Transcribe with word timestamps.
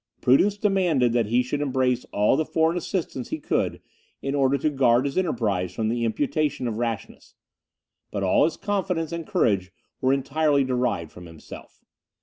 Prudence 0.19 0.57
demanded 0.57 1.13
that 1.13 1.27
he 1.27 1.43
should 1.43 1.61
embrace 1.61 2.05
all 2.05 2.35
the 2.35 2.43
foreign 2.43 2.75
assistance 2.75 3.29
he 3.29 3.37
could, 3.37 3.79
in 4.19 4.33
order 4.33 4.57
to 4.57 4.71
guard 4.71 5.05
his 5.05 5.15
enterprise 5.15 5.75
from 5.75 5.89
the 5.89 6.03
imputation 6.05 6.67
of 6.67 6.79
rashness; 6.79 7.35
but 8.09 8.23
all 8.23 8.45
his 8.45 8.57
confidence 8.57 9.11
and 9.11 9.27
courage 9.27 9.71
were 10.01 10.11
entirely 10.11 10.63
derived 10.63 11.11
from 11.11 11.27
himself. 11.27 11.83